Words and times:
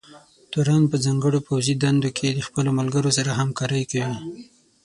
تورن 0.51 0.83
په 0.91 0.97
ځانګړو 1.05 1.39
پوځي 1.47 1.73
دندو 1.83 2.09
کې 2.17 2.27
د 2.31 2.39
خپلو 2.47 2.69
ملګرو 2.79 3.09
سره 3.17 3.37
همکارۍ 3.39 3.83
کوي. 3.91 4.15